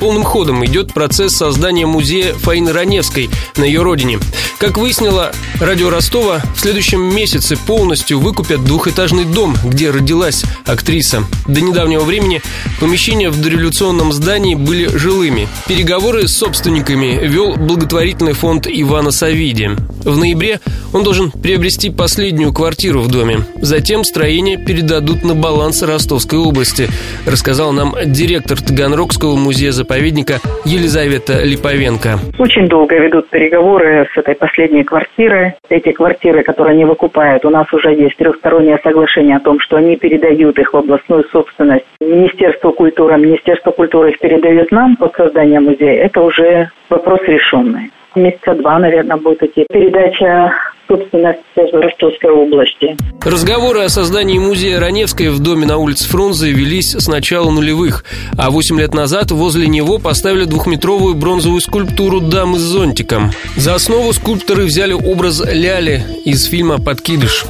[0.00, 4.18] полным ходом идет процесс создания музея Фаины Раневской на ее родине.
[4.58, 5.30] Как выяснило
[5.60, 11.24] радио Ростова, в следующем месяце полностью выкупят двухэтажный дом, где родилась актриса.
[11.46, 12.40] До недавнего времени
[12.80, 15.46] помещения в дореволюционном здании были жилыми.
[15.68, 19.70] Переговоры с собственниками вел благотворительный фонд Ивана Савиди.
[20.04, 20.60] В ноябре
[20.94, 23.40] он должен приобрести последнюю квартиру в доме.
[23.60, 26.88] Затем строение передадут на баланс Ростовской области,
[27.26, 32.18] рассказал нам директор Таганрогского музея-заповедника Елизавета Липовенко.
[32.38, 35.54] Очень долго ведут переговоры с этой последней квартирой.
[35.68, 39.96] Эти квартиры, которые они выкупают, у нас уже есть трехстороннее соглашение о том, что они
[39.96, 41.84] передают их в областную собственность.
[42.70, 46.04] Министерство культуры, Министерство культуры их передает нам под создание музея.
[46.04, 50.52] Это уже вопрос решенный месяца два, наверное, будет идти передача
[50.88, 52.96] собственности Ростовской области.
[53.24, 58.04] Разговоры о создании музея Раневской в доме на улице Фрунзе велись с начала нулевых,
[58.36, 63.30] а 8 лет назад возле него поставили двухметровую бронзовую скульптуру дамы с зонтиком.
[63.56, 67.44] За основу скульпторы взяли образ Ляли из фильма «Подкидыш».